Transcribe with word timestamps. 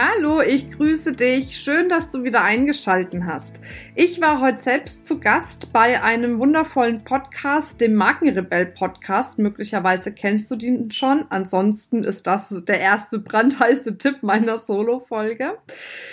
Hallo, 0.00 0.40
ich 0.40 0.70
grüße 0.70 1.14
dich. 1.14 1.56
Schön, 1.56 1.88
dass 1.88 2.10
du 2.10 2.22
wieder 2.22 2.44
eingeschalten 2.44 3.26
hast. 3.26 3.60
Ich 3.96 4.20
war 4.20 4.40
heute 4.40 4.58
selbst 4.58 5.06
zu 5.06 5.18
Gast 5.18 5.72
bei 5.72 6.00
einem 6.00 6.38
wundervollen 6.38 7.02
Podcast, 7.02 7.80
dem 7.80 7.96
Markenrebell 7.96 8.66
Podcast. 8.66 9.40
Möglicherweise 9.40 10.12
kennst 10.12 10.52
du 10.52 10.54
den 10.54 10.92
schon. 10.92 11.26
Ansonsten 11.30 12.04
ist 12.04 12.28
das 12.28 12.54
der 12.68 12.78
erste 12.78 13.18
brandheiße 13.18 13.98
Tipp 13.98 14.22
meiner 14.22 14.56
Solo-Folge. 14.56 15.58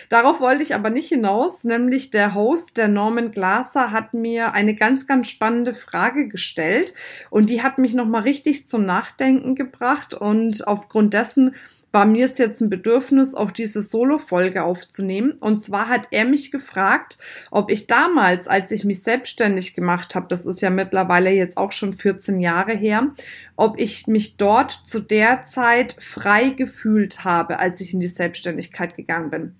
Darauf 0.10 0.40
wollte 0.40 0.64
ich 0.64 0.74
aber 0.74 0.90
nicht 0.90 1.10
hinaus, 1.10 1.64
nämlich 1.64 2.10
der 2.10 2.34
Host, 2.34 2.78
der 2.78 2.88
Norman 2.88 3.30
Glaser, 3.30 3.92
hat 3.92 4.16
mir 4.16 4.54
eine 4.54 4.74
ganz, 4.74 5.06
ganz 5.06 5.30
spannende 5.30 5.76
Frage 5.76 6.28
gestellt 6.28 6.96
und 7.30 7.52
die 7.52 7.62
hat 7.62 7.78
mich 7.78 7.94
nochmal 7.94 8.24
richtig 8.24 8.68
zum 8.68 8.84
Nachdenken 8.88 9.54
gebracht 9.54 10.16
und 10.16 10.68
aufgrund 10.68 11.14
dessen 11.14 11.54
war 11.96 12.06
mir 12.06 12.26
es 12.26 12.38
jetzt 12.38 12.60
ein 12.60 12.70
Bedürfnis, 12.70 13.36
auch 13.36 13.52
diese 13.52 13.82
Solo-Folge 13.82 14.66
aufzunehmen. 14.66 15.38
Und 15.40 15.62
zwar 15.62 15.88
hat 15.88 16.10
er 16.12 16.26
mich 16.26 16.52
gefragt, 16.52 17.18
ob 17.52 17.72
ich 17.72 17.88
damals, 17.88 18.50
als 18.50 18.72
ich 18.72 18.84
mich 18.84 19.02
selbstständig 19.02 19.76
gemacht 19.76 20.14
habe, 20.14 20.28
das 20.28 20.46
ist 20.46 20.60
ja 20.60 20.70
mittlerweile 20.70 21.32
jetzt 21.32 21.56
auch 21.56 21.72
schon 21.72 21.94
14 21.94 22.42
Jahre 22.42 22.74
her, 22.74 23.14
ob 23.56 23.80
ich 23.80 24.08
mich 24.08 24.36
dort 24.36 24.72
zu 24.84 25.00
der 25.00 25.44
Zeit 25.44 25.96
frei 26.02 26.50
gefühlt 26.50 27.24
habe, 27.24 27.60
als 27.60 27.80
ich 27.80 27.94
in 27.94 28.02
die 28.02 28.10
Selbstständigkeit 28.10 28.98
gegangen 28.98 29.30
bin. 29.30 29.56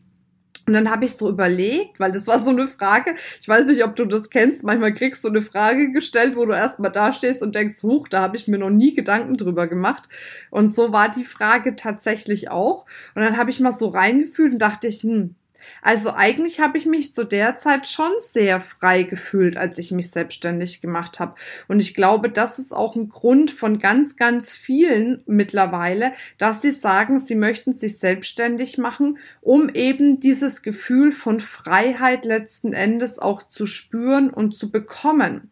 Und 0.68 0.74
dann 0.74 0.90
habe 0.90 1.06
ich 1.06 1.16
so 1.16 1.30
überlegt, 1.30 2.00
weil 2.00 2.12
das 2.12 2.26
war 2.28 2.40
so 2.40 2.50
eine 2.50 2.68
Frage, 2.68 3.16
ich 3.40 3.48
weiß 3.48 3.68
nicht, 3.68 3.84
ob 3.84 3.96
du 3.96 4.06
das 4.06 4.30
kennst, 4.30 4.64
manchmal 4.64 4.94
kriegst 4.94 5.24
du 5.24 5.28
eine 5.28 5.44
Frage 5.44 5.92
gestellt, 5.92 6.36
wo 6.36 6.46
du 6.46 6.54
erstmal 6.54 6.92
da 6.92 7.14
stehst 7.14 7.44
und 7.44 7.54
denkst, 7.54 7.84
huch, 7.84 8.08
da 8.08 8.22
habe 8.22 8.36
ich 8.36 8.48
mir 8.48 8.58
noch 8.58 8.72
nie 8.72 8.94
Gedanken 8.94 9.36
drüber 9.36 9.68
gemacht. 9.68 10.10
Und 10.50 10.74
so 10.74 10.92
war 10.92 11.10
die 11.10 11.24
Frage 11.24 11.76
tatsächlich 11.76 12.50
auch. 12.50 12.86
Und 13.14 13.22
dann 13.22 13.38
habe 13.38 13.52
ich 13.52 13.60
mal 13.60 13.72
so 13.72 13.90
reingefühlt 13.90 14.54
und 14.54 14.60
dachte 14.60 14.88
ich, 14.88 15.04
hm, 15.04 15.36
also 15.82 16.12
eigentlich 16.12 16.60
habe 16.60 16.78
ich 16.78 16.86
mich 16.86 17.14
zu 17.14 17.24
der 17.24 17.58
Zeit 17.58 17.88
schon 17.88 18.12
sehr 18.20 18.62
frei 18.62 19.04
gefühlt, 19.04 19.58
als 19.58 19.78
ich 19.78 19.92
mich 19.92 20.12
selbstständig 20.12 20.82
gemacht 20.82 21.20
habe. 21.20 21.36
Und 21.68 21.80
ich 21.80 21.94
glaube, 21.94 22.30
das 22.30 22.60
ist 22.60 22.74
auch 22.74 22.96
ein 22.96 23.10
Grund 23.10 23.52
von 23.52 23.80
ganz, 23.80 24.16
ganz 24.16 24.54
vielen 24.54 25.22
mittlerweile, 25.26 26.14
dass 26.38 26.62
sie 26.62 26.72
sagen, 26.72 27.20
sie 27.20 27.36
möchten 27.36 27.74
sich 27.74 28.00
selbstständig 28.00 28.78
machen, 28.78 29.18
um 29.42 29.70
eben 29.70 30.18
dieses 30.18 30.62
Gefühl 30.62 31.12
von 31.12 31.40
Freiheit 31.40 32.26
letzten 32.26 32.74
Endes 32.74 33.20
auch 33.20 33.44
zu 33.44 33.66
spüren 33.66 34.30
und 34.30 34.56
zu 34.56 34.72
bekommen. 34.72 35.52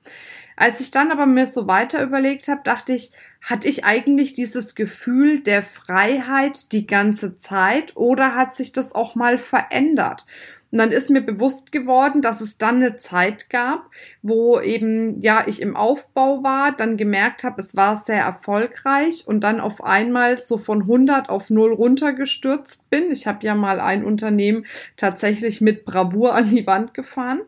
Als 0.56 0.80
ich 0.80 0.91
dann 0.91 1.11
aber 1.11 1.25
mir 1.25 1.45
so 1.45 1.67
weiter 1.67 2.03
überlegt 2.03 2.47
habe, 2.47 2.61
dachte 2.64 2.94
ich, 2.94 3.11
hatte 3.44 3.68
ich 3.68 3.84
eigentlich 3.84 4.34
dieses 4.34 4.74
Gefühl 4.74 5.42
der 5.42 5.64
Freiheit 5.64 6.72
die 6.72 6.88
ganze 6.88 7.36
Zeit 7.36 7.96
oder 7.96 8.36
hat 8.36 8.54
sich 8.54 8.72
das 8.72 8.96
auch 8.96 9.16
mal 9.16 9.38
verändert? 9.38 10.26
Und 10.72 10.80
dann 10.80 10.92
ist 10.92 11.12
mir 11.12 11.22
bewusst 11.22 11.72
geworden, 11.72 12.24
dass 12.24 12.42
es 12.42 12.58
dann 12.58 12.78
eine 12.78 12.96
Zeit 12.96 13.52
gab, 13.52 13.92
wo 14.24 14.60
eben, 14.60 15.22
ja, 15.22 15.44
ich 15.46 15.62
im 15.62 15.76
Aufbau 15.76 16.42
war, 16.42 16.72
dann 16.72 16.98
gemerkt 16.98 17.44
habe, 17.44 17.62
es 17.62 17.76
war 17.76 17.96
sehr 17.96 18.22
erfolgreich 18.22 19.26
und 19.28 19.44
dann 19.44 19.60
auf 19.60 19.84
einmal 19.84 20.40
so 20.40 20.58
von 20.58 20.82
100 20.82 21.30
auf 21.30 21.52
0 21.52 21.74
runtergestürzt 21.74 22.90
bin. 22.90 23.12
Ich 23.12 23.28
habe 23.28 23.46
ja 23.46 23.53
mal 23.53 23.80
ein 23.80 24.03
Unternehmen 24.03 24.66
tatsächlich 24.98 25.62
mit 25.62 25.86
Bravour 25.86 26.34
an 26.34 26.50
die 26.50 26.66
Wand 26.66 26.96
gefahren. 26.96 27.42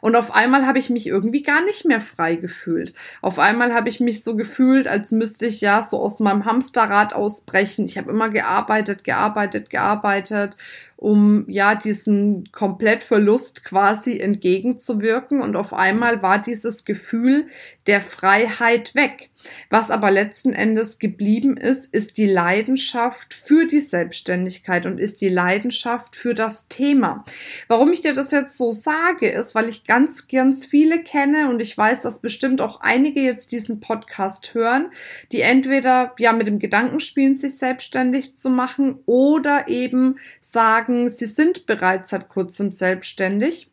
Und 0.00 0.16
auf 0.16 0.32
einmal 0.34 0.66
habe 0.66 0.78
ich 0.78 0.90
mich 0.90 1.06
irgendwie 1.06 1.42
gar 1.42 1.64
nicht 1.64 1.84
mehr 1.84 2.00
frei 2.00 2.36
gefühlt. 2.36 2.92
Auf 3.22 3.38
einmal 3.38 3.74
habe 3.74 3.88
ich 3.88 4.00
mich 4.00 4.22
so 4.24 4.36
gefühlt, 4.36 4.88
als 4.88 5.12
müsste 5.12 5.46
ich 5.46 5.60
ja 5.60 5.82
so 5.82 5.98
aus 5.98 6.20
meinem 6.20 6.44
Hamsterrad 6.44 7.14
ausbrechen. 7.14 7.84
Ich 7.84 7.98
habe 7.98 8.10
immer 8.10 8.28
gearbeitet, 8.28 9.04
gearbeitet, 9.04 9.70
gearbeitet 9.70 10.56
um 10.96 11.44
ja 11.48 11.74
diesen 11.74 12.50
Komplettverlust 12.52 13.64
quasi 13.64 14.18
entgegenzuwirken. 14.18 15.42
Und 15.42 15.54
auf 15.54 15.74
einmal 15.74 16.22
war 16.22 16.38
dieses 16.40 16.84
Gefühl 16.84 17.48
der 17.86 18.00
Freiheit 18.00 18.94
weg. 18.94 19.28
Was 19.70 19.90
aber 19.90 20.10
letzten 20.10 20.52
Endes 20.52 20.98
geblieben 20.98 21.56
ist, 21.56 21.92
ist 21.92 22.16
die 22.18 22.26
Leidenschaft 22.26 23.34
für 23.34 23.66
die 23.66 23.80
Selbstständigkeit 23.80 24.86
und 24.86 24.98
ist 24.98 25.20
die 25.20 25.28
Leidenschaft 25.28 26.16
für 26.16 26.34
das 26.34 26.68
Thema. 26.68 27.24
Warum 27.68 27.92
ich 27.92 28.00
dir 28.00 28.14
das 28.14 28.30
jetzt 28.30 28.56
so 28.56 28.72
sage, 28.72 29.28
ist, 29.28 29.54
weil 29.54 29.68
ich 29.68 29.84
ganz, 29.84 30.28
ganz 30.28 30.64
viele 30.64 31.02
kenne 31.02 31.48
und 31.48 31.60
ich 31.60 31.76
weiß, 31.76 32.02
dass 32.02 32.20
bestimmt 32.20 32.60
auch 32.60 32.80
einige 32.80 33.20
jetzt 33.20 33.52
diesen 33.52 33.80
Podcast 33.80 34.54
hören, 34.54 34.90
die 35.32 35.40
entweder 35.40 36.14
ja 36.18 36.32
mit 36.32 36.46
dem 36.46 36.58
Gedanken 36.58 37.00
spielen, 37.00 37.34
sich 37.34 37.58
selbstständig 37.58 38.36
zu 38.36 38.50
machen 38.50 39.00
oder 39.06 39.68
eben 39.68 40.18
sagen, 40.40 41.08
sie 41.08 41.26
sind 41.26 41.66
bereits 41.66 42.10
seit 42.10 42.28
kurzem 42.28 42.70
selbstständig 42.70 43.70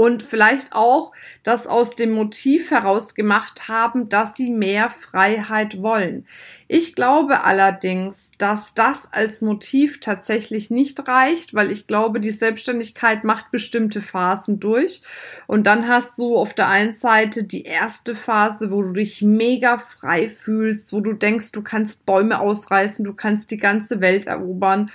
und 0.00 0.22
vielleicht 0.22 0.72
auch 0.72 1.12
das 1.42 1.66
aus 1.66 1.94
dem 1.94 2.12
Motiv 2.12 2.70
heraus 2.70 3.14
gemacht 3.14 3.68
haben, 3.68 4.08
dass 4.08 4.34
sie 4.34 4.48
mehr 4.48 4.88
Freiheit 4.88 5.82
wollen. 5.82 6.26
Ich 6.68 6.94
glaube 6.94 7.44
allerdings, 7.44 8.30
dass 8.38 8.72
das 8.72 9.12
als 9.12 9.42
Motiv 9.42 10.00
tatsächlich 10.00 10.70
nicht 10.70 11.06
reicht, 11.06 11.52
weil 11.52 11.70
ich 11.70 11.86
glaube, 11.86 12.18
die 12.18 12.30
Selbstständigkeit 12.30 13.24
macht 13.24 13.50
bestimmte 13.50 14.00
Phasen 14.00 14.58
durch 14.58 15.02
und 15.46 15.66
dann 15.66 15.86
hast 15.86 16.18
du 16.18 16.34
auf 16.34 16.54
der 16.54 16.68
einen 16.68 16.94
Seite 16.94 17.44
die 17.44 17.64
erste 17.64 18.14
Phase, 18.14 18.70
wo 18.70 18.80
du 18.80 18.94
dich 18.94 19.20
mega 19.20 19.76
frei 19.76 20.30
fühlst, 20.30 20.94
wo 20.94 21.02
du 21.02 21.12
denkst, 21.12 21.52
du 21.52 21.62
kannst 21.62 22.06
Bäume 22.06 22.40
ausreißen, 22.40 23.04
du 23.04 23.12
kannst 23.12 23.50
die 23.50 23.58
ganze 23.58 24.00
Welt 24.00 24.26
erobern 24.26 24.90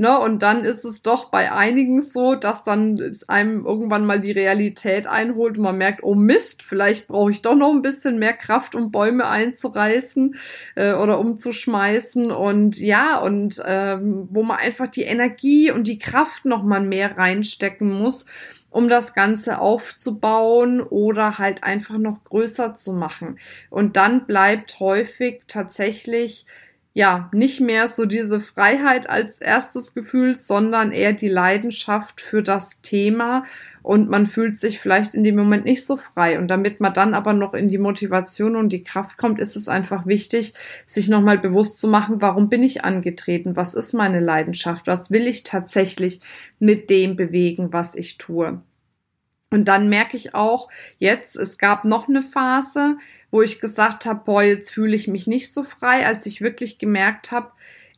Ne? 0.00 0.18
Und 0.18 0.42
dann 0.42 0.64
ist 0.64 0.86
es 0.86 1.02
doch 1.02 1.26
bei 1.26 1.52
einigen 1.52 2.00
so, 2.00 2.34
dass 2.34 2.64
dann 2.64 3.14
einem 3.28 3.66
irgendwann 3.66 4.06
mal 4.06 4.18
die 4.18 4.32
Realität 4.32 5.06
einholt 5.06 5.58
und 5.58 5.64
man 5.64 5.76
merkt, 5.76 6.02
oh 6.02 6.14
Mist, 6.14 6.62
vielleicht 6.62 7.06
brauche 7.06 7.30
ich 7.32 7.42
doch 7.42 7.54
noch 7.54 7.70
ein 7.70 7.82
bisschen 7.82 8.18
mehr 8.18 8.32
Kraft, 8.32 8.74
um 8.74 8.90
Bäume 8.90 9.28
einzureißen 9.28 10.36
äh, 10.74 10.94
oder 10.94 11.18
umzuschmeißen. 11.18 12.30
Und 12.30 12.80
ja, 12.80 13.18
und 13.18 13.62
ähm, 13.62 14.26
wo 14.30 14.42
man 14.42 14.56
einfach 14.56 14.88
die 14.88 15.02
Energie 15.02 15.70
und 15.70 15.86
die 15.86 15.98
Kraft 15.98 16.46
noch 16.46 16.62
mal 16.62 16.80
mehr 16.80 17.18
reinstecken 17.18 17.92
muss 17.92 18.24
um 18.72 18.88
das 18.88 19.14
Ganze 19.14 19.58
aufzubauen 19.58 20.80
oder 20.80 21.38
halt 21.38 21.64
einfach 21.64 21.98
noch 21.98 22.22
größer 22.22 22.72
zu 22.72 22.92
machen. 22.92 23.40
Und 23.68 23.96
dann 23.96 24.26
bleibt 24.26 24.78
häufig 24.78 25.42
tatsächlich 25.48 26.46
ja, 26.92 27.30
nicht 27.32 27.60
mehr 27.60 27.86
so 27.86 28.04
diese 28.04 28.40
Freiheit 28.40 29.08
als 29.08 29.38
erstes 29.38 29.94
Gefühl, 29.94 30.34
sondern 30.34 30.90
eher 30.90 31.12
die 31.12 31.28
Leidenschaft 31.28 32.20
für 32.20 32.42
das 32.42 32.82
Thema 32.82 33.44
und 33.82 34.10
man 34.10 34.26
fühlt 34.26 34.58
sich 34.58 34.80
vielleicht 34.80 35.14
in 35.14 35.24
dem 35.24 35.36
Moment 35.36 35.64
nicht 35.64 35.86
so 35.86 35.96
frei. 35.96 36.38
Und 36.38 36.48
damit 36.48 36.80
man 36.80 36.92
dann 36.92 37.14
aber 37.14 37.32
noch 37.32 37.54
in 37.54 37.68
die 37.68 37.78
Motivation 37.78 38.56
und 38.56 38.70
die 38.70 38.82
Kraft 38.82 39.16
kommt, 39.16 39.40
ist 39.40 39.56
es 39.56 39.68
einfach 39.68 40.06
wichtig, 40.06 40.52
sich 40.84 41.08
nochmal 41.08 41.38
bewusst 41.38 41.78
zu 41.78 41.88
machen, 41.88 42.20
warum 42.20 42.48
bin 42.48 42.62
ich 42.62 42.84
angetreten? 42.84 43.56
Was 43.56 43.74
ist 43.74 43.94
meine 43.94 44.20
Leidenschaft? 44.20 44.86
Was 44.86 45.10
will 45.10 45.26
ich 45.26 45.44
tatsächlich 45.44 46.20
mit 46.58 46.90
dem 46.90 47.16
bewegen, 47.16 47.72
was 47.72 47.94
ich 47.94 48.18
tue? 48.18 48.60
Und 49.52 49.66
dann 49.66 49.88
merke 49.88 50.16
ich 50.16 50.34
auch 50.34 50.68
jetzt, 50.98 51.36
es 51.36 51.58
gab 51.58 51.84
noch 51.84 52.08
eine 52.08 52.22
Phase, 52.22 52.98
wo 53.30 53.42
ich 53.42 53.60
gesagt 53.60 54.06
habe, 54.06 54.22
boah, 54.24 54.42
jetzt 54.42 54.70
fühle 54.70 54.96
ich 54.96 55.08
mich 55.08 55.26
nicht 55.26 55.52
so 55.52 55.64
frei, 55.64 56.06
als 56.06 56.26
ich 56.26 56.40
wirklich 56.40 56.78
gemerkt 56.78 57.32
habe, 57.32 57.50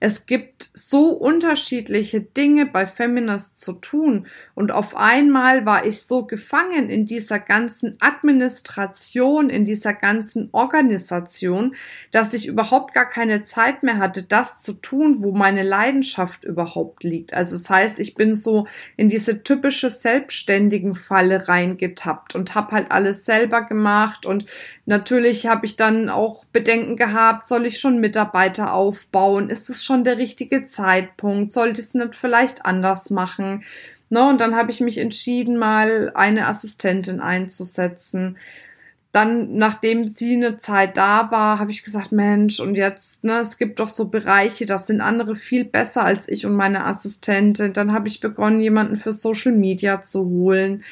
es 0.04 0.26
gibt 0.26 0.68
so 0.74 1.10
unterschiedliche 1.10 2.20
Dinge 2.20 2.66
bei 2.66 2.88
Feminist 2.88 3.58
zu 3.58 3.72
tun 3.74 4.26
und 4.56 4.72
auf 4.72 4.96
einmal 4.96 5.64
war 5.64 5.86
ich 5.86 6.02
so 6.02 6.24
gefangen 6.24 6.90
in 6.90 7.06
dieser 7.06 7.38
ganzen 7.38 7.98
Administration, 8.00 9.48
in 9.48 9.64
dieser 9.64 9.92
ganzen 9.92 10.48
Organisation, 10.50 11.76
dass 12.10 12.34
ich 12.34 12.48
überhaupt 12.48 12.94
gar 12.94 13.08
keine 13.08 13.44
Zeit 13.44 13.84
mehr 13.84 13.98
hatte, 13.98 14.24
das 14.24 14.60
zu 14.60 14.72
tun, 14.72 15.22
wo 15.22 15.30
meine 15.30 15.62
Leidenschaft 15.62 16.42
überhaupt 16.42 17.04
liegt. 17.04 17.32
Also 17.32 17.56
das 17.56 17.70
heißt, 17.70 18.00
ich 18.00 18.16
bin 18.16 18.34
so 18.34 18.66
in 18.96 19.08
diese 19.08 19.44
typische 19.44 19.88
selbstständigen 19.88 20.96
Falle 20.96 21.46
reingetappt 21.46 22.34
und 22.34 22.56
habe 22.56 22.72
halt 22.72 22.90
alles 22.90 23.24
selber 23.24 23.62
gemacht 23.62 24.26
und 24.26 24.46
natürlich 24.86 25.46
habe 25.46 25.66
ich 25.66 25.76
dann 25.76 26.08
auch 26.08 26.44
Bedenken 26.46 26.96
gehabt, 26.96 27.46
soll 27.46 27.66
ich 27.66 27.78
schon 27.78 28.00
Mitarbeiter 28.00 28.72
aufbauen? 28.72 29.50
Ist 29.50 29.70
es 29.70 29.84
schon 29.84 30.04
der 30.04 30.18
richtige 30.18 30.64
Zeitpunkt? 30.64 31.52
Sollte 31.52 31.80
ich 31.80 31.86
es 31.86 31.94
nicht 31.94 32.14
vielleicht 32.14 32.64
anders 32.66 33.10
machen? 33.10 33.64
Ne, 34.12 34.28
und 34.28 34.42
dann 34.42 34.54
habe 34.54 34.70
ich 34.70 34.80
mich 34.80 34.98
entschieden, 34.98 35.56
mal 35.56 36.12
eine 36.14 36.46
Assistentin 36.46 37.20
einzusetzen. 37.20 38.36
Dann, 39.12 39.56
nachdem 39.56 40.08
sie 40.08 40.36
eine 40.36 40.58
Zeit 40.58 40.98
da 40.98 41.30
war, 41.30 41.58
habe 41.58 41.70
ich 41.70 41.82
gesagt, 41.82 42.12
Mensch, 42.12 42.60
und 42.60 42.74
jetzt, 42.76 43.24
ne, 43.24 43.40
es 43.40 43.58
gibt 43.58 43.78
doch 43.78 43.88
so 43.88 44.08
Bereiche, 44.08 44.66
das 44.66 44.86
sind 44.86 45.00
andere 45.00 45.36
viel 45.36 45.64
besser 45.64 46.04
als 46.04 46.28
ich 46.28 46.44
und 46.44 46.54
meine 46.54 46.84
Assistentin. 46.84 47.72
Dann 47.72 47.92
habe 47.92 48.08
ich 48.08 48.20
begonnen, 48.20 48.60
jemanden 48.60 48.98
für 48.98 49.14
Social 49.14 49.52
Media 49.52 50.02
zu 50.02 50.24
holen. 50.26 50.82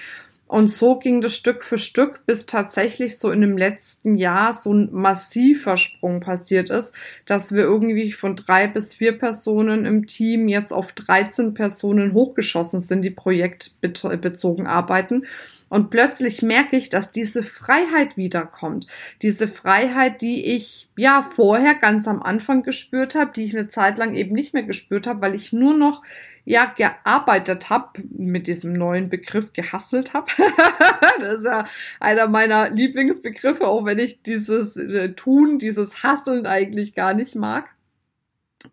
Und 0.50 0.68
so 0.68 0.98
ging 0.98 1.20
das 1.20 1.36
Stück 1.36 1.62
für 1.62 1.78
Stück, 1.78 2.26
bis 2.26 2.44
tatsächlich 2.44 3.20
so 3.20 3.30
in 3.30 3.40
dem 3.40 3.56
letzten 3.56 4.16
Jahr 4.16 4.52
so 4.52 4.72
ein 4.72 4.88
massiver 4.90 5.76
Sprung 5.76 6.18
passiert 6.18 6.70
ist, 6.70 6.92
dass 7.24 7.52
wir 7.52 7.62
irgendwie 7.62 8.10
von 8.10 8.34
drei 8.34 8.66
bis 8.66 8.94
vier 8.94 9.16
Personen 9.16 9.86
im 9.86 10.08
Team 10.08 10.48
jetzt 10.48 10.72
auf 10.72 10.90
13 10.90 11.54
Personen 11.54 12.14
hochgeschossen 12.14 12.80
sind, 12.80 13.02
die 13.02 13.10
projektbezogen 13.10 14.66
arbeiten. 14.66 15.24
Und 15.68 15.90
plötzlich 15.90 16.42
merke 16.42 16.76
ich, 16.76 16.88
dass 16.88 17.12
diese 17.12 17.44
Freiheit 17.44 18.16
wiederkommt. 18.16 18.88
Diese 19.22 19.46
Freiheit, 19.46 20.20
die 20.20 20.44
ich 20.56 20.88
ja 20.96 21.30
vorher 21.36 21.76
ganz 21.76 22.08
am 22.08 22.20
Anfang 22.20 22.64
gespürt 22.64 23.14
habe, 23.14 23.30
die 23.36 23.44
ich 23.44 23.56
eine 23.56 23.68
Zeit 23.68 23.98
lang 23.98 24.14
eben 24.14 24.34
nicht 24.34 24.52
mehr 24.52 24.64
gespürt 24.64 25.06
habe, 25.06 25.20
weil 25.20 25.36
ich 25.36 25.52
nur 25.52 25.78
noch 25.78 26.02
ja 26.50 26.64
gearbeitet 26.64 27.70
habe, 27.70 28.02
mit 28.10 28.48
diesem 28.48 28.72
neuen 28.72 29.08
Begriff 29.08 29.52
gehasselt 29.52 30.14
habe. 30.14 30.26
das 31.20 31.38
ist 31.38 31.44
ja 31.44 31.64
einer 32.00 32.26
meiner 32.26 32.70
Lieblingsbegriffe, 32.70 33.68
auch 33.68 33.84
wenn 33.84 34.00
ich 34.00 34.22
dieses 34.22 34.76
äh, 34.76 35.12
Tun, 35.12 35.60
dieses 35.60 36.02
Hasseln 36.02 36.46
eigentlich 36.46 36.96
gar 36.96 37.14
nicht 37.14 37.36
mag. 37.36 37.68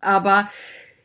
Aber 0.00 0.50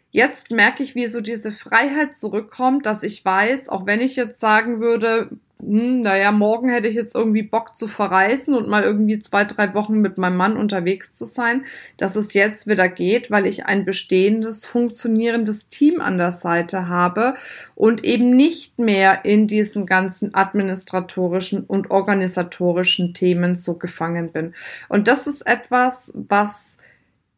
jetzt 0.10 0.50
merke 0.50 0.81
ich, 0.81 0.96
wie 0.96 1.06
so 1.06 1.22
diese 1.22 1.52
Freiheit 1.52 2.18
zurückkommt, 2.18 2.88
dass 2.88 3.04
ich 3.04 3.24
weiß, 3.24 3.69
auch 3.69 3.86
wenn 3.86 4.02
ich 4.02 4.16
jetzt 4.16 4.40
sagen 4.40 4.81
würde, 4.81 5.30
hm, 5.65 6.01
naja, 6.01 6.31
morgen 6.31 6.69
hätte 6.69 6.88
ich 6.88 6.95
jetzt 6.95 7.15
irgendwie 7.15 7.44
Bock 7.44 7.75
zu 7.75 7.88
verreisen 7.88 8.56
und 8.56 8.68
mal 8.68 8.83
irgendwie 8.83 9.19
zwei, 9.19 9.44
drei 9.44 9.74
Wochen 9.74 10.00
mit 10.00 10.18
meinem 10.18 10.38
Mann 10.38 10.57
unterwegs 10.57 11.13
zu 11.13 11.25
sein, 11.25 11.65
dass 11.98 12.15
es 12.15 12.33
jetzt 12.33 12.68
wieder 12.68 12.89
geht, 12.89 13.31
weil 13.31 13.45
ich 13.45 13.65
ein 13.65 13.86
bestehendes, 13.86 14.65
funktionierendes 14.65 15.69
Team 15.69 16.01
an 16.01 16.18
der 16.18 16.31
Seite 16.31 16.88
habe 16.88 17.36
und 17.75 18.04
eben 18.04 18.36
nicht 18.36 18.80
mehr 18.80 19.25
in 19.25 19.48
diesen 19.48 19.86
ganzen 19.86 20.33
administratorischen 20.33 21.63
und 21.63 21.92
organisatorischen 21.92 23.13
Themen 23.13 23.56
so 23.56 23.75
gefangen 23.75 24.31
bin. 24.31 24.54
Und 24.89 25.07
das 25.07 25.27
ist 25.27 25.45
etwas, 25.48 26.12
was 26.16 26.77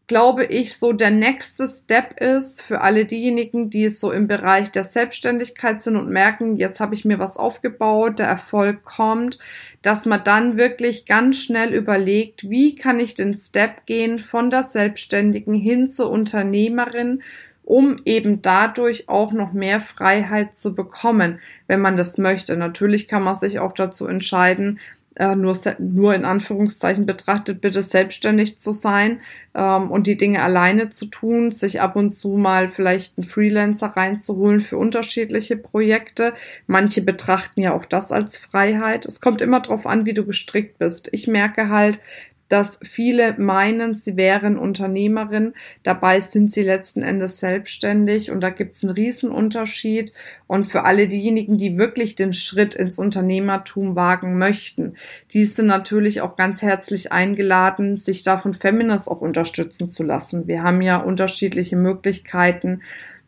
glaube 0.07 0.45
ich, 0.45 0.77
so 0.77 0.93
der 0.93 1.09
nächste 1.09 1.67
Step 1.67 2.19
ist 2.19 2.61
für 2.61 2.81
alle 2.81 3.05
diejenigen, 3.05 3.69
die 3.69 3.89
so 3.89 4.11
im 4.11 4.27
Bereich 4.27 4.71
der 4.71 4.83
Selbstständigkeit 4.83 5.81
sind 5.81 5.95
und 5.95 6.09
merken, 6.09 6.57
jetzt 6.57 6.79
habe 6.79 6.93
ich 6.93 7.05
mir 7.05 7.17
was 7.17 7.37
aufgebaut, 7.37 8.19
der 8.19 8.27
Erfolg 8.27 8.83
kommt, 8.83 9.39
dass 9.81 10.05
man 10.05 10.23
dann 10.23 10.57
wirklich 10.57 11.05
ganz 11.05 11.39
schnell 11.41 11.73
überlegt, 11.73 12.49
wie 12.49 12.75
kann 12.75 12.99
ich 12.99 13.15
den 13.15 13.35
Step 13.35 13.85
gehen 13.85 14.19
von 14.19 14.51
der 14.51 14.63
Selbstständigen 14.63 15.55
hin 15.55 15.89
zur 15.89 16.11
Unternehmerin, 16.11 17.23
um 17.63 17.99
eben 18.05 18.43
dadurch 18.43 19.09
auch 19.09 19.31
noch 19.31 19.51
mehr 19.51 19.81
Freiheit 19.81 20.53
zu 20.53 20.75
bekommen, 20.75 21.39
wenn 21.65 21.81
man 21.81 21.97
das 21.97 22.19
möchte. 22.19 22.55
Natürlich 22.55 23.07
kann 23.07 23.23
man 23.23 23.33
sich 23.33 23.57
auch 23.57 23.73
dazu 23.73 24.05
entscheiden, 24.05 24.79
äh, 25.15 25.35
nur, 25.35 25.57
nur 25.79 26.13
in 26.13 26.25
Anführungszeichen 26.25 27.05
betrachtet, 27.05 27.61
bitte 27.61 27.81
selbstständig 27.83 28.59
zu 28.59 28.71
sein 28.71 29.21
ähm, 29.53 29.89
und 29.89 30.07
die 30.07 30.17
Dinge 30.17 30.41
alleine 30.41 30.89
zu 30.89 31.05
tun, 31.05 31.51
sich 31.51 31.81
ab 31.81 31.95
und 31.95 32.11
zu 32.11 32.29
mal 32.37 32.69
vielleicht 32.69 33.17
einen 33.17 33.27
Freelancer 33.27 33.87
reinzuholen 33.87 34.61
für 34.61 34.77
unterschiedliche 34.77 35.57
Projekte. 35.57 36.33
Manche 36.67 37.01
betrachten 37.01 37.61
ja 37.61 37.73
auch 37.73 37.85
das 37.85 38.11
als 38.11 38.37
Freiheit. 38.37 39.05
Es 39.05 39.21
kommt 39.21 39.41
immer 39.41 39.61
darauf 39.61 39.85
an, 39.85 40.05
wie 40.05 40.13
du 40.13 40.25
gestrickt 40.25 40.77
bist. 40.77 41.09
Ich 41.11 41.27
merke 41.27 41.69
halt, 41.69 41.99
dass 42.49 42.79
viele 42.83 43.37
meinen, 43.39 43.95
sie 43.95 44.17
wären 44.17 44.57
Unternehmerin. 44.57 45.53
Dabei 45.83 46.19
sind 46.19 46.51
sie 46.51 46.63
letzten 46.63 47.01
Endes 47.01 47.39
selbstständig 47.39 48.29
und 48.29 48.41
da 48.41 48.49
gibt 48.49 48.75
es 48.75 48.83
einen 48.83 48.93
Riesenunterschied. 48.93 50.13
Und 50.47 50.65
für 50.65 50.83
alle 50.83 51.07
diejenigen, 51.07 51.57
die 51.57 51.77
wirklich 51.77 52.15
den 52.15 52.33
Schritt 52.33 52.75
ins 52.75 52.99
Unternehmertum 52.99 53.95
wagen 53.95 54.37
möchten, 54.37 54.93
die 55.31 55.45
sind 55.45 55.65
natürlich 55.65 56.21
auch 56.21 56.35
ganz 56.35 56.61
herzlich 56.61 57.11
eingeladen, 57.11 57.97
sich 57.97 58.21
davon 58.21 58.53
Feminas 58.53 59.07
auch 59.07 59.21
unterstützen 59.21 59.89
zu 59.89 60.03
lassen. 60.03 60.47
Wir 60.47 60.61
haben 60.61 60.81
ja 60.81 60.97
unterschiedliche 60.97 61.75
Möglichkeiten, 61.75 62.81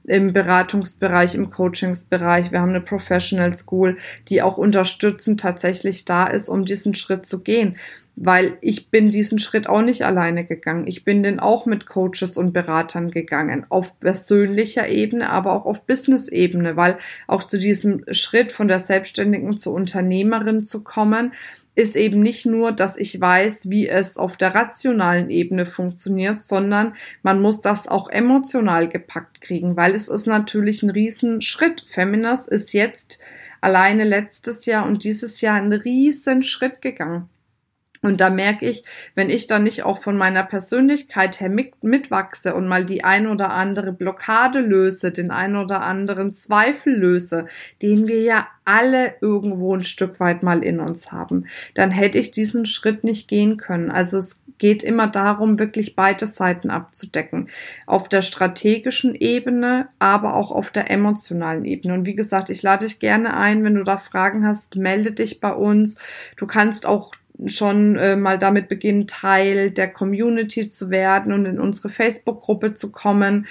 im 0.07 0.31
Beratungsbereich, 0.31 1.35
im 1.35 1.51
Coachingsbereich. 1.51 2.53
Wir 2.53 2.61
haben 2.61 2.69
eine 2.69 2.79
Professional 2.79 3.53
School, 3.55 3.97
die 4.29 4.41
auch 4.41 4.57
unterstützend 4.57 5.41
tatsächlich 5.41 6.05
da 6.05 6.27
ist, 6.27 6.47
um 6.47 6.63
diesen 6.63 6.93
Schritt 6.93 7.25
zu 7.25 7.43
gehen 7.43 7.75
weil 8.19 8.57
ich 8.61 8.89
bin 8.89 9.11
diesen 9.11 9.37
Schritt 9.37 9.69
auch 9.69 9.83
nicht 9.83 10.03
alleine 10.03 10.43
gegangen. 10.43 10.87
Ich 10.87 11.03
bin 11.03 11.21
den 11.21 11.39
auch 11.39 11.67
mit 11.67 11.85
Coaches 11.85 12.35
und 12.35 12.51
Beratern 12.51 13.11
gegangen, 13.11 13.65
auf 13.69 13.99
persönlicher 13.99 14.87
Ebene, 14.89 15.29
aber 15.29 15.53
auch 15.53 15.65
auf 15.65 15.85
Business-Ebene, 15.85 16.75
weil 16.75 16.97
auch 17.27 17.43
zu 17.43 17.59
diesem 17.59 18.03
Schritt 18.11 18.51
von 18.51 18.67
der 18.67 18.79
Selbstständigen 18.79 19.57
zur 19.57 19.73
Unternehmerin 19.73 20.65
zu 20.65 20.83
kommen, 20.83 21.31
ist 21.75 21.95
eben 21.95 22.21
nicht 22.21 22.47
nur, 22.47 22.71
dass 22.71 22.97
ich 22.97 23.21
weiß, 23.21 23.69
wie 23.69 23.87
es 23.87 24.17
auf 24.17 24.35
der 24.35 24.55
rationalen 24.55 25.29
Ebene 25.29 25.67
funktioniert, 25.67 26.41
sondern 26.41 26.95
man 27.21 27.39
muss 27.39 27.61
das 27.61 27.87
auch 27.87 28.09
emotional 28.09 28.89
gepackt 28.89 29.41
kriegen, 29.41 29.77
weil 29.77 29.93
es 29.93 30.07
ist 30.07 30.25
natürlich 30.25 30.81
ein 30.81 30.89
Riesenschritt. 30.89 31.85
Feminas 31.87 32.47
ist 32.47 32.73
jetzt 32.73 33.19
alleine 33.61 34.05
letztes 34.05 34.65
Jahr 34.65 34.87
und 34.87 35.03
dieses 35.03 35.39
Jahr 35.41 35.57
einen 35.57 35.73
riesen 35.73 36.41
Schritt 36.41 36.81
gegangen. 36.81 37.29
Und 38.01 38.21
da 38.21 38.29
merke 38.29 38.67
ich, 38.67 38.83
wenn 39.15 39.29
ich 39.29 39.47
dann 39.47 39.63
nicht 39.63 39.83
auch 39.83 40.01
von 40.01 40.17
meiner 40.17 40.43
Persönlichkeit 40.43 41.39
her 41.39 41.49
mit, 41.49 41.83
mitwachse 41.83 42.55
und 42.55 42.67
mal 42.67 42.85
die 42.85 43.03
ein 43.03 43.27
oder 43.27 43.51
andere 43.51 43.91
Blockade 43.91 44.59
löse, 44.59 45.11
den 45.11 45.31
ein 45.31 45.55
oder 45.55 45.81
anderen 45.81 46.33
Zweifel 46.33 46.95
löse, 46.95 47.45
den 47.81 48.07
wir 48.07 48.21
ja 48.21 48.47
alle 48.65 49.15
irgendwo 49.21 49.73
ein 49.75 49.83
Stück 49.83 50.19
weit 50.19 50.43
mal 50.43 50.63
in 50.63 50.79
uns 50.79 51.11
haben, 51.11 51.45
dann 51.73 51.91
hätte 51.91 52.19
ich 52.19 52.31
diesen 52.31 52.65
Schritt 52.65 53.03
nicht 53.03 53.27
gehen 53.27 53.57
können. 53.57 53.89
Also 53.89 54.17
es 54.17 54.41
geht 54.57 54.83
immer 54.83 55.07
darum, 55.07 55.59
wirklich 55.59 55.95
beide 55.95 56.25
Seiten 56.25 56.69
abzudecken. 56.69 57.49
Auf 57.85 58.09
der 58.09 58.21
strategischen 58.21 59.15
Ebene, 59.15 59.87
aber 59.99 60.35
auch 60.35 60.51
auf 60.51 60.71
der 60.71 60.89
emotionalen 60.89 61.65
Ebene. 61.65 61.93
Und 61.93 62.05
wie 62.05 62.15
gesagt, 62.15 62.49
ich 62.49 62.63
lade 62.63 62.85
dich 62.85 62.99
gerne 62.99 63.35
ein, 63.37 63.63
wenn 63.63 63.75
du 63.75 63.83
da 63.83 63.97
Fragen 63.97 64.45
hast, 64.45 64.75
melde 64.75 65.11
dich 65.11 65.39
bei 65.39 65.53
uns. 65.53 65.95
Du 66.35 66.47
kannst 66.47 66.85
auch 66.85 67.13
schon 67.45 67.95
äh, 67.97 68.15
mal 68.15 68.39
damit 68.39 68.67
beginnen, 68.67 69.07
Teil 69.07 69.71
der 69.71 69.87
Community 69.87 70.69
zu 70.69 70.89
werden 70.89 71.33
und 71.33 71.45
in 71.45 71.59
unsere 71.59 71.89
Facebook-Gruppe 71.89 72.73
zu 72.73 72.91
kommen. 72.91 73.47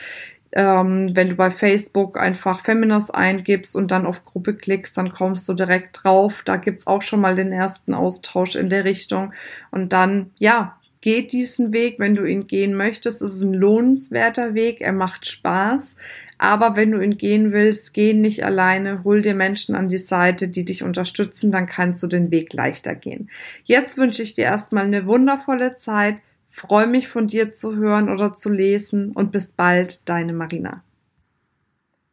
Ähm, 0.53 1.11
wenn 1.15 1.29
du 1.29 1.37
bei 1.37 1.51
Facebook 1.51 2.19
einfach 2.19 2.65
Feminas 2.65 3.11
eingibst 3.11 3.77
und 3.77 3.91
dann 3.91 4.07
auf 4.07 4.25
Gruppe 4.25 4.55
klickst, 4.55 4.97
dann 4.97 5.13
kommst 5.13 5.49
du 5.49 5.55
direkt 5.55 6.03
drauf. 6.03 6.43
Da 6.45 6.57
gibt's 6.57 6.87
auch 6.87 7.03
schon 7.03 7.21
mal 7.21 7.35
den 7.35 7.53
ersten 7.53 7.95
Austausch 7.95 8.57
in 8.57 8.71
der 8.71 8.85
Richtung. 8.85 9.33
Und 9.71 9.93
dann, 9.93 10.31
ja, 10.39 10.79
geh 11.01 11.23
diesen 11.23 11.73
Weg, 11.73 11.99
wenn 11.99 12.15
du 12.15 12.25
ihn 12.25 12.47
gehen 12.47 12.75
möchtest. 12.75 13.23
Es 13.23 13.35
ist 13.35 13.43
ein 13.43 13.55
lohnenswerter 13.55 14.55
Weg, 14.55 14.81
er 14.81 14.93
macht 14.93 15.27
Spaß. 15.27 15.97
Aber 16.39 16.77
wenn 16.77 16.91
du 16.91 17.01
ihn 17.01 17.17
gehen 17.17 17.53
willst, 17.53 17.95
geh 17.95 18.13
nicht 18.13 18.45
alleine, 18.45 19.05
hol 19.05 19.23
dir 19.23 19.35
Menschen 19.35 19.75
an 19.75 19.89
die 19.89 19.99
Seite, 19.99 20.49
die 20.49 20.65
dich 20.65 20.83
unterstützen, 20.83 21.51
dann 21.51 21.67
kannst 21.67 22.03
du 22.03 22.07
den 22.07 22.31
Weg 22.31 22.53
leichter 22.53 22.95
gehen. 22.95 23.31
Jetzt 23.65 23.97
wünsche 23.97 24.23
ich 24.23 24.35
dir 24.35 24.45
erstmal 24.45 24.85
eine 24.85 25.07
wundervolle 25.07 25.77
Zeit, 25.77 26.19
freue 26.49 26.87
mich 26.87 27.09
von 27.09 27.29
dir 27.29 27.53
zu 27.53 27.77
hören 27.77 28.09
oder 28.09 28.35
zu 28.35 28.51
lesen 28.51 29.13
und 29.13 29.33
bis 29.33 29.53
bald, 29.53 30.09
deine 30.09 30.33
Marina. 30.33 30.83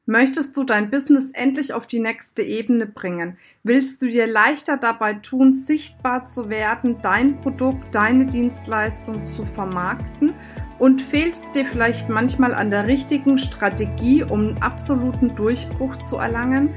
Möchtest 0.05 0.57
du 0.57 0.65
dein 0.65 0.89
Business 0.89 1.31
endlich 1.31 1.71
auf 1.71 1.87
die 1.87 1.99
nächste 1.99 2.41
Ebene 2.43 2.85
bringen? 2.85 3.37
Willst 3.63 4.01
du 4.01 4.07
dir 4.07 4.27
leichter 4.27 4.75
dabei 4.75 5.13
tun, 5.13 5.53
sichtbar 5.53 6.25
zu 6.25 6.49
werden, 6.49 6.97
dein 7.01 7.37
Produkt, 7.37 7.95
deine 7.95 8.25
Dienstleistung 8.25 9.25
zu 9.27 9.45
vermarkten? 9.45 10.33
Und 10.79 11.01
fehlt 11.01 11.33
es 11.33 11.51
dir 11.51 11.65
vielleicht 11.65 12.07
manchmal 12.09 12.53
an 12.53 12.69
der 12.69 12.87
richtigen 12.87 13.37
Strategie, 13.37 14.23
um 14.23 14.47
einen 14.47 14.61
absoluten 14.61 15.35
Durchbruch 15.35 15.97
zu 15.97 16.15
erlangen? 16.17 16.69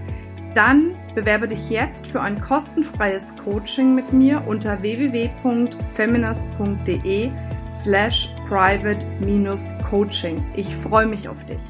Dann 0.54 0.92
bewerbe 1.14 1.46
dich 1.48 1.70
jetzt 1.70 2.06
für 2.06 2.20
ein 2.20 2.38
kostenfreies 2.40 3.34
Coaching 3.36 3.94
mit 3.94 4.12
mir 4.12 4.42
unter 4.46 4.80
www.feminist.de 4.80 7.30
slash 7.70 8.28
private-coaching. 8.48 10.42
Ich 10.56 10.74
freue 10.76 11.06
mich 11.06 11.28
auf 11.28 11.44
dich. 11.44 11.60